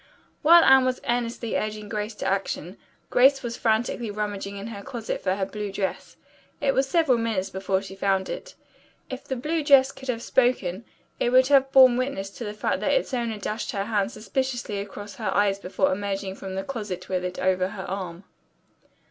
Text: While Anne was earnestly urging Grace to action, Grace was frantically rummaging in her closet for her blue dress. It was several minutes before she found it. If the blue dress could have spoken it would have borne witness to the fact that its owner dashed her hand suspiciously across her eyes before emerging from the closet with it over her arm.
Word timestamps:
While 0.41 0.63
Anne 0.63 0.83
was 0.83 0.99
earnestly 1.07 1.55
urging 1.55 1.87
Grace 1.87 2.15
to 2.15 2.25
action, 2.25 2.77
Grace 3.11 3.43
was 3.43 3.55
frantically 3.55 4.09
rummaging 4.09 4.57
in 4.57 4.65
her 4.65 4.81
closet 4.81 5.21
for 5.21 5.35
her 5.35 5.45
blue 5.45 5.71
dress. 5.71 6.17
It 6.59 6.73
was 6.73 6.89
several 6.89 7.19
minutes 7.19 7.51
before 7.51 7.83
she 7.83 7.93
found 7.95 8.27
it. 8.27 8.55
If 9.11 9.25
the 9.25 9.35
blue 9.35 9.63
dress 9.63 9.91
could 9.91 10.07
have 10.09 10.23
spoken 10.23 10.85
it 11.19 11.29
would 11.29 11.49
have 11.49 11.71
borne 11.71 11.97
witness 11.97 12.31
to 12.31 12.43
the 12.43 12.55
fact 12.55 12.79
that 12.79 12.93
its 12.93 13.13
owner 13.13 13.37
dashed 13.37 13.73
her 13.73 13.85
hand 13.85 14.11
suspiciously 14.11 14.79
across 14.79 15.17
her 15.17 15.29
eyes 15.37 15.59
before 15.59 15.91
emerging 15.93 16.33
from 16.33 16.55
the 16.55 16.63
closet 16.63 17.07
with 17.07 17.23
it 17.23 17.37
over 17.37 17.67
her 17.67 17.85
arm. 17.87 18.23